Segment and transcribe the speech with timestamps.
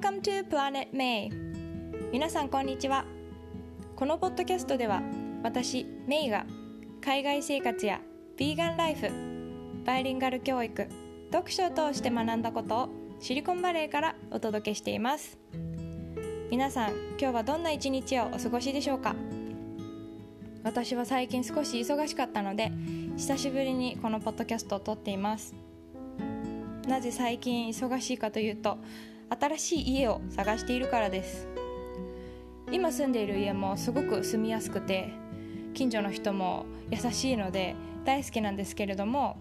[0.00, 1.28] Welcome to Planet May.
[2.12, 3.04] 皆さんこんにちは。
[3.96, 5.02] このポッドキャストでは
[5.42, 6.46] 私メイが
[7.04, 8.00] 海外生活や
[8.36, 9.10] ヴィーガンライフ
[9.84, 10.86] バイリンガル教育
[11.32, 12.88] 読書を通して学んだことを
[13.18, 15.36] シリコンバレーからお届けしています。
[16.48, 19.16] 皆さん今日はどんな一日をお過ごしでしょうか？
[20.62, 22.70] 私は最近少し忙しかったので
[23.16, 25.56] 久しぶりにこのポッドキャストを撮っています。
[26.86, 28.78] なぜ最近忙しいかというと
[29.30, 31.46] 新しい家を探しているからです。
[32.70, 35.10] 今住んでいる家もすごく住みやすくて
[35.72, 37.74] 近所の人も優しいので
[38.04, 39.38] 大好きなんですけれども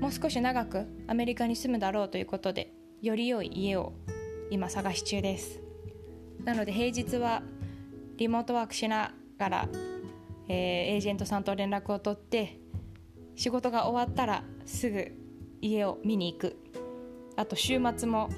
[0.00, 3.92] もう少し長くアメリカに住むだろうということでより良い家を
[4.50, 5.60] 今探し中です。
[6.44, 7.42] なので平日は
[8.16, 9.68] リモートワークしながら、
[10.48, 12.60] えー、エージェントさんと連絡を取って
[13.34, 15.10] 仕事が終わったらすぐ
[15.60, 16.56] 家を見に行く。
[17.36, 18.28] あと週末も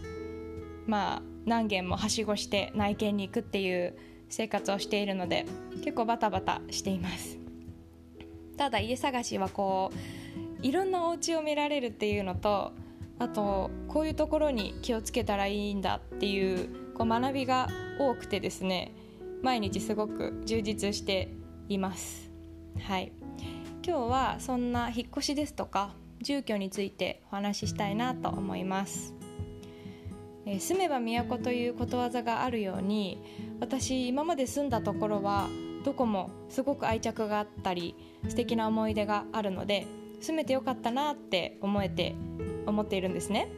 [0.86, 3.96] まあ何軒もはしごして内見に行くっていう
[4.28, 5.46] 生活をしているので
[5.84, 7.38] 結構バタバタしています。
[8.56, 9.92] ただ家探しはこ
[10.62, 12.72] ういろんなお家を見られるっていうのと
[13.18, 18.92] あとこういうところに気をつけたらいいんだっていうこう学びが多くてですね
[19.42, 21.28] 毎日すごく充実して
[21.68, 22.30] います。
[22.80, 23.12] はい。
[23.86, 29.14] 今日はそんな引っ越しですとか住居についてお話ししたいなと思います。
[30.46, 33.18] え住めば都ということわざがあるように
[33.60, 35.48] 私今まで住んだところは
[35.84, 37.96] どこもすごく愛着があったり
[38.28, 39.86] 素敵な思い出があるので
[40.20, 42.14] 住めてよかったなって思えて
[42.64, 43.48] 思っているんですね。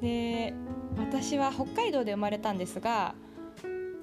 [0.00, 0.52] で
[0.98, 3.14] 私は北海道で生まれたんですが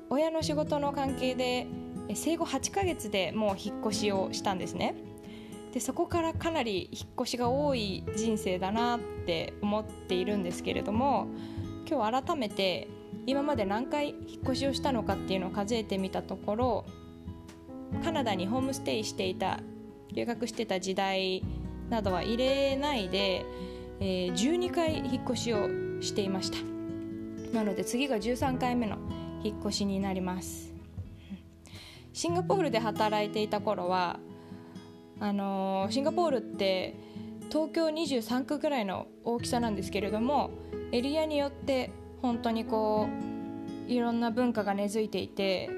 [0.10, 1.68] 親の仕事の関係で
[2.14, 4.96] 生後8ヶ月でもう引っ越しをしたんですね。
[5.74, 11.28] でそこからかなり引っ越しが多い人生だなって思っているんですけれども
[11.90, 12.88] 今日改めて
[13.26, 16.86] 今まで何回引っ越しをしたのかっていうのを数えてみたところ
[18.04, 19.60] カナダにホームステイしていた
[20.14, 21.44] 留学してた時代
[21.90, 23.46] などは入れないで、
[24.00, 25.68] えー、12回引っ越しを
[26.02, 26.58] していました。
[27.54, 28.98] なので次が13回目の
[29.44, 30.74] 引っ越しになります。
[32.12, 34.20] シンガポールで働いていた頃は
[35.20, 36.96] あのー、シンガポールって
[37.50, 40.52] 東京23区ぐらいの大きさなんですけれども
[40.92, 41.92] エリアによって
[42.22, 43.08] 本当にこ
[43.88, 45.70] ういろんな文化が根付いていて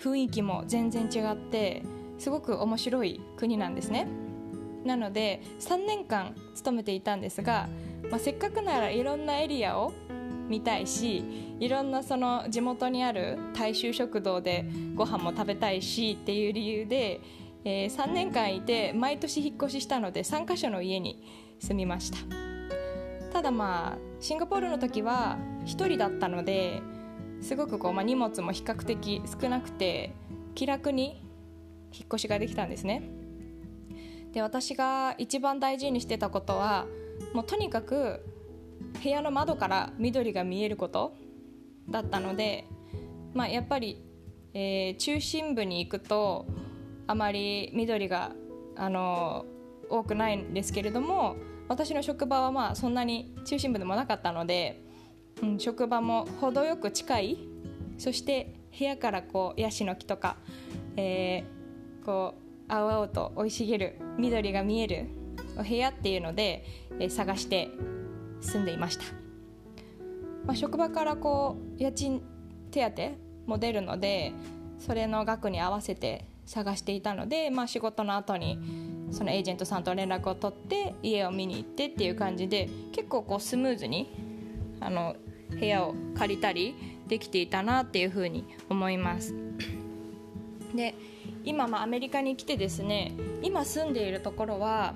[0.00, 1.82] 雰囲気も全然違って
[2.18, 4.06] すごく面白い国なんですね。
[4.84, 7.68] なので3年間勤めていたんですが、
[8.08, 9.92] まあ、せっかくならいろんなエリアを
[10.48, 11.24] 見たいし
[11.58, 17.20] いろんなその地元にある大衆食堂でご飯も食べたいしっていう理由で、
[17.68, 21.20] えー、3年間いて毎年引っ越ししたので3カ所の家に
[21.58, 22.18] 住みました。
[23.32, 26.80] ただまあシンガポールの時は1人だったので
[27.40, 30.14] すごくこう、まあ、荷物も比較的少なくて
[30.54, 31.20] 気楽に
[31.92, 33.02] 引っ越しができたんですね。
[34.32, 36.86] で私が一番大事にしてたことは
[37.34, 38.24] もうとにかく
[39.02, 41.14] 部屋の窓から緑が見えること
[41.88, 42.64] だったので、
[43.34, 44.00] まあ、やっぱり、
[44.54, 46.46] えー、中心部に行くと
[47.06, 48.32] あまり緑が
[48.76, 49.46] あの
[49.88, 51.36] 多くないんですけれども
[51.68, 54.82] 私の職場はまあそんなに中心部でもなかったので、
[55.42, 57.38] うん、職場も程よく近い
[57.98, 60.36] そして部屋からこうヤシの木とか、
[60.96, 62.34] えー、こ
[62.68, 65.06] う青々と生い茂る緑が見える
[65.58, 66.64] お部屋っていうので、
[66.98, 67.70] えー、探して
[68.40, 69.04] 住んでいました、
[70.44, 72.22] まあ、職場からこう家賃
[72.70, 74.32] 手当も出るので
[74.78, 78.58] それの額に合わせて探していたので、まあ、仕事の後に
[79.10, 84.10] そのエージェントさんと連絡を取って家を見に行ってっていう感じで結構こうスムーズに
[84.80, 85.16] あの
[85.50, 86.74] 部屋を借りたり
[87.06, 89.34] できていたなっていうふうに思います。
[90.74, 90.94] で
[91.44, 94.94] 今まあアメリカに来てですね今住んでいるところは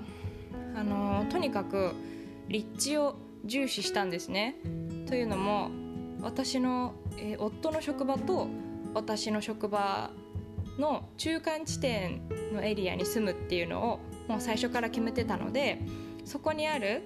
[0.75, 1.93] あのとにかく
[2.49, 3.15] 立地を
[3.45, 4.57] 重視したんですね。
[5.07, 5.69] というのも
[6.21, 8.47] 私の、えー、夫の職場と
[8.93, 10.11] 私の職場
[10.81, 15.79] の中間地点のエリアに住むっていうのをもう最初から決めてたので
[16.25, 17.03] そこにある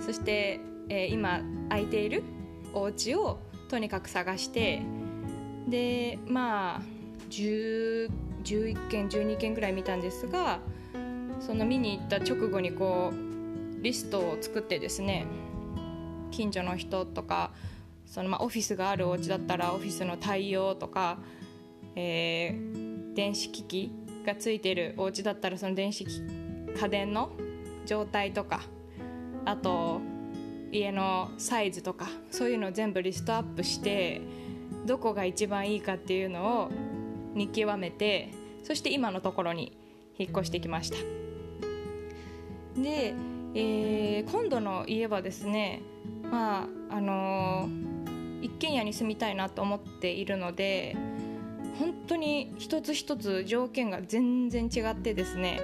[0.00, 2.22] そして、えー、今空いている
[2.72, 4.82] お家をとにかく探して
[5.68, 6.82] でまあ
[7.30, 8.10] 11
[8.88, 10.60] 件12件ぐらい見たんですが
[11.40, 15.26] その見に行った直後にこうリストを作ってですね
[16.30, 17.52] 近所の人とか
[18.06, 21.18] そのまあオフィスがあるお家だったらオフィスの対応とか、
[21.96, 23.92] えー、電子機器
[24.26, 27.30] がついてるお家だったらその電子家電の
[27.86, 28.62] 状態とか
[29.44, 30.00] あと
[30.72, 34.22] 家のサイズとかそういうのを全部リストアップして
[34.86, 36.70] どこが一番いいかっていうのを
[37.34, 38.30] 見極めて
[38.64, 39.76] そして今のところに
[40.18, 40.96] 引っ越してきました。
[42.80, 43.14] で、
[43.54, 45.82] えー、今度の家はですね
[46.30, 50.96] まああのー、一軒家に住みたいなと思っているので
[51.78, 55.60] 本当に一つ一つ条件が全然違ってですね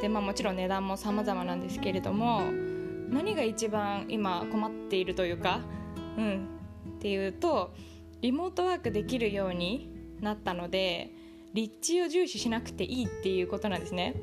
[0.00, 2.42] で、まあ、もちろん値段も様々なんですけれども
[3.10, 5.60] 何が一番今困っているというか、
[6.16, 6.48] うん、
[6.96, 7.74] っていうと
[8.20, 9.90] リモートワークできるように
[10.20, 11.10] なったので
[11.52, 14.14] 立地を重視しなくていいっていうことなんですね。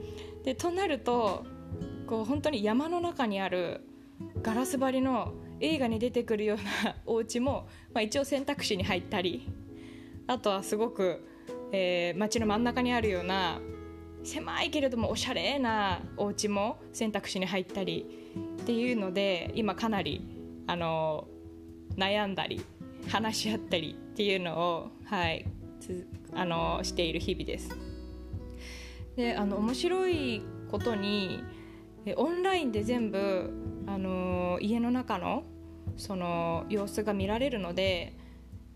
[0.44, 1.46] でとなると
[2.08, 3.82] こう本当に山の中にある
[4.42, 9.48] ガラス張りの映画に出てくるようなお家も、まあ、一応選択肢に入ったり
[10.30, 11.26] あとはすごく、
[11.72, 13.60] えー、街の真ん中にあるような
[14.24, 18.06] 狭いけれどもおしゃれなお家も選択肢に入ったり
[18.62, 20.22] っていうので今かなり
[20.68, 21.28] あの
[21.98, 22.64] 悩んだり
[23.10, 25.48] 話し合ったりっていうのを、はい、
[26.36, 27.70] あのしている日々です。
[29.16, 31.44] であの面白いことに
[32.18, 33.52] オンラインで全部
[33.88, 35.44] あの家の中の
[35.98, 38.19] その様子が見られるので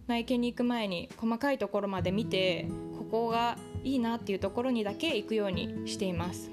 [0.07, 2.67] 内見に行く前に細かいところまで見て
[2.97, 6.51] ここがいいなっていうところにだけ行くようにしています。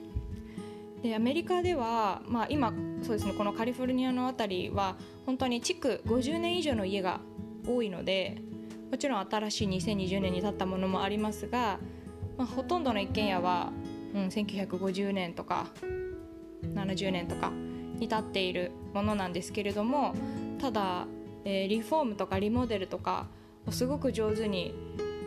[1.02, 7.20] でアメリカでは、まあ、今そうですねこのカリフォルニアの辺りは本当に築50年以上の家が
[7.66, 8.42] 多いので
[8.90, 11.78] もちろん新しい2020年に建ったものもありますが、
[12.36, 13.72] まあ、ほとんどの一軒家は、
[14.14, 15.68] うん、1950年とか
[16.62, 17.50] 70年とか
[17.98, 20.14] に建っているものなんですけれども
[20.60, 21.06] ただ、
[21.44, 23.26] えー、リフォームとかリモデルとか
[23.70, 24.74] すごく上手に、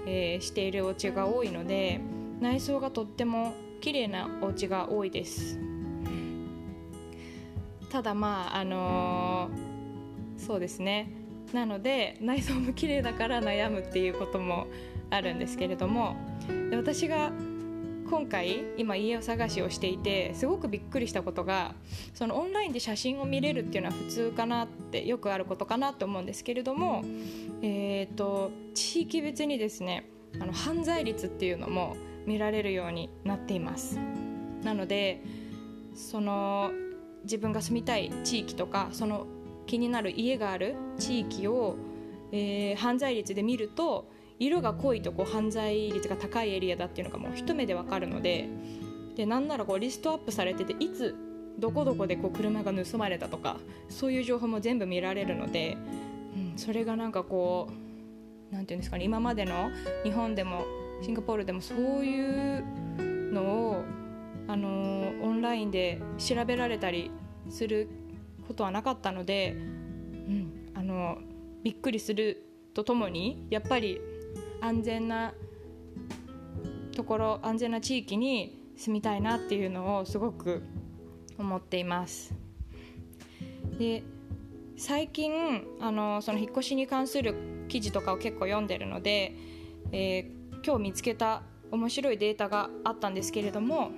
[0.06, 2.02] えー、しているお家が多いので
[2.40, 5.60] 内装がとっても綺麗なお家が多いです。
[7.90, 11.12] ただまああのー、そうですね。
[11.54, 14.68] なので内装も綺麗だから悩むっていうことも
[15.12, 16.16] あるんですけれども
[16.72, 17.32] 私が
[18.10, 21.76] 今回今家を探しをしていてすごくびっくりしたことが
[22.14, 27.04] そのオンラインで写真を見れるっていうのは普通かなってよくあることかなと思うんですけれども、
[27.62, 30.10] えーと、地域別にですね
[30.40, 31.96] あの犯罪率っていうのも
[32.26, 34.00] 見られるようになっています。
[34.64, 35.22] なので
[35.94, 36.72] その
[37.24, 39.28] 自分が住みたい地域とかその
[39.66, 41.76] 気になる家がある地域を、
[42.32, 44.10] えー、犯罪率で見ると
[44.40, 48.50] 色が濃いとこう犯罪率が高いエリアだっていうのがもう一目でわかるので
[49.16, 51.16] でなんならこうリストアップされてていつ
[51.60, 53.58] どこどこでこう車が盗まれたとか
[53.90, 55.78] そういう情報も全部見られるので、
[56.36, 57.70] うん、それがなんかこ
[58.52, 59.70] うなんていうんですかね今までの
[60.04, 60.66] 日本でも
[61.02, 62.64] シンガポールでもそういう
[63.34, 63.84] のを、
[64.48, 67.12] あのー、オンラインで調べられたり
[67.50, 67.90] する
[68.48, 71.18] ことはなかったので、うん、あの
[71.64, 74.00] びっくりするとともにやっぱり
[74.64, 75.34] 安全な
[76.96, 80.64] ところ安全な地域に住みたいなっていうのをすごく
[81.38, 82.34] 思っています。
[83.78, 84.04] で
[84.78, 87.36] 最近あのその引っ越しに関する
[87.68, 89.36] 記事とかを結構読んでるので、
[89.92, 93.92] えー、今日見つけた面白いデータがあったんですけれども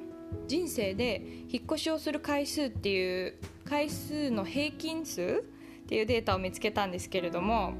[0.47, 3.35] 人生で引っ越しをする回数っていう
[3.65, 5.43] 回数の平均数
[5.83, 7.75] っていうデータを見つけたんですけれども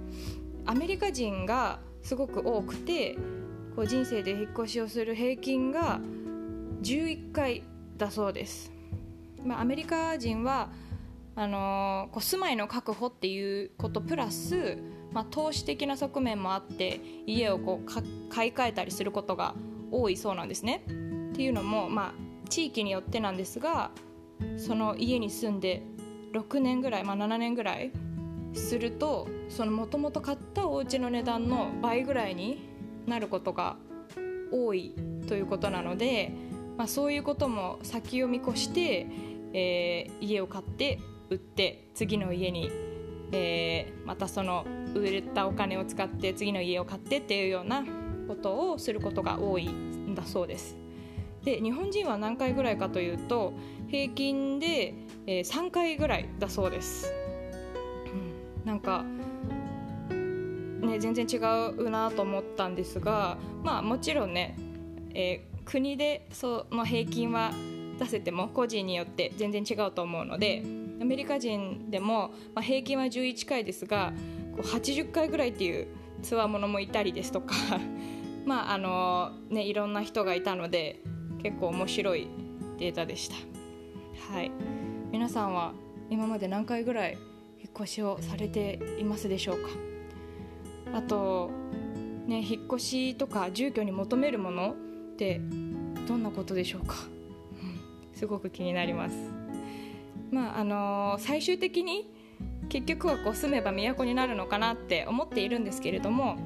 [0.66, 3.18] アメリカ人がすごく多くて
[3.76, 6.00] こう人生で引っ越しをする平均が
[6.84, 7.64] 11回
[7.98, 8.72] だそうです、
[9.44, 10.70] まあ、アメリカ人は
[11.36, 14.78] あのー、こう住まいの確保っていうことプラス、
[15.12, 19.56] まあ、投資的な側面もあって家をこう買い替えたりすることが
[19.92, 20.84] 多いそうなんですね。
[20.86, 23.92] っていうのも、まあ、地域によってなんですが
[24.58, 25.84] その家に住んで
[26.34, 27.92] 6年ぐらい、まあ、7年ぐらい
[28.56, 32.68] するとそのもともと買ったお家の値段の倍ぐらいに
[33.06, 33.78] なることが
[34.52, 34.96] 多い
[35.28, 36.32] ということなので、
[36.78, 39.08] まあ、そういうことも先を見越して、
[39.54, 42.72] えー、家を買って売って次の家に、
[43.32, 47.84] えー、またその売れたお金を使って次の家を買ってっていうような
[48.28, 50.78] ことをすることが多いんだそうです。
[51.44, 53.54] で日本人は何回ぐらいかというと
[53.88, 54.96] 平均で、
[55.28, 57.25] えー、3回ぐらいだそうです。
[58.66, 59.06] なんか
[60.86, 64.58] ね、全然違うなと思ったんですが、まあ、もちろんね、
[65.14, 67.52] えー、国でその平均は
[68.00, 70.64] 出せても個人によって全然違うと思うので
[71.02, 74.14] アメリカ人でも、まあ、平均は11回ですが
[74.56, 75.88] こう80回ぐらいっていう
[76.22, 77.54] つわものもいたりですとか
[78.46, 81.02] まああのねいろんな人がいたので
[81.42, 82.28] 結構面白い
[82.78, 83.36] データでした。
[84.34, 84.52] はい
[85.12, 85.74] 皆さんは
[86.10, 87.18] 今まで何回ぐらい
[87.76, 89.70] 越しをされていますでしょうか？
[90.94, 91.52] あと
[92.28, 95.42] ね引っ越しとか住居に求めるものって
[96.08, 96.96] どんなことでしょうか、
[97.62, 99.16] うん、すごく気になります。
[100.32, 102.12] まああのー、最終的に
[102.70, 106.38] 結局はこう住めば都になるのかなって思っているんですけれども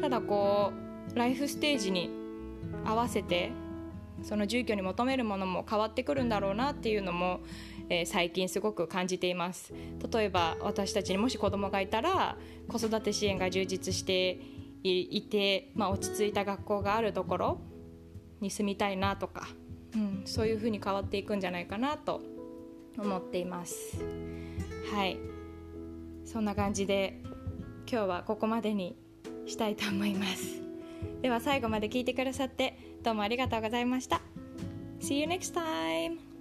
[0.00, 0.72] ただこ
[1.14, 2.10] うライフステージに
[2.84, 3.50] 合わせて
[4.22, 7.40] その住居に求めるものも変わってくるんだろうなっていうのも、
[7.88, 9.72] えー、最近すごく感じています。
[10.12, 12.36] 例えば私たちにもし子供がいたら
[12.68, 14.40] 子育て支援が充実して
[14.82, 17.60] いて、まあ、落ち着いた学校があるところ
[18.40, 19.48] に住みたいなとか、
[19.94, 22.20] うん、そういうふうに変わっていくんじゃないかなと
[22.98, 23.98] 思っています。
[24.92, 25.18] はい。
[26.24, 27.20] そんな感じで
[27.90, 28.96] 今日はここまでに
[29.46, 30.62] したいと思います。
[31.22, 34.20] では最後まで聞いてくださってどうもありがとうございました。
[35.00, 36.35] See you next time!